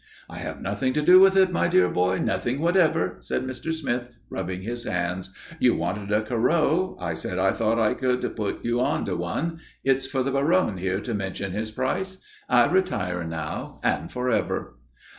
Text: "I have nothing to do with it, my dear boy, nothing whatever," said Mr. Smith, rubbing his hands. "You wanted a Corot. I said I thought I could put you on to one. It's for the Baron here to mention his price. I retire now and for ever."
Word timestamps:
"I 0.27 0.37
have 0.39 0.61
nothing 0.63 0.93
to 0.93 1.01
do 1.03 1.19
with 1.19 1.37
it, 1.37 1.51
my 1.51 1.67
dear 1.67 1.87
boy, 1.87 2.17
nothing 2.17 2.59
whatever," 2.59 3.17
said 3.19 3.43
Mr. 3.43 3.71
Smith, 3.71 4.09
rubbing 4.31 4.63
his 4.63 4.85
hands. 4.85 5.29
"You 5.59 5.75
wanted 5.75 6.11
a 6.11 6.23
Corot. 6.23 6.97
I 6.99 7.13
said 7.13 7.37
I 7.37 7.51
thought 7.51 7.77
I 7.77 7.93
could 7.93 8.35
put 8.35 8.65
you 8.65 8.79
on 8.79 9.05
to 9.05 9.15
one. 9.15 9.59
It's 9.83 10.07
for 10.07 10.23
the 10.23 10.31
Baron 10.31 10.77
here 10.77 11.01
to 11.01 11.13
mention 11.13 11.51
his 11.51 11.69
price. 11.69 12.17
I 12.49 12.65
retire 12.65 13.23
now 13.25 13.79
and 13.83 14.09
for 14.11 14.31
ever." 14.31 14.75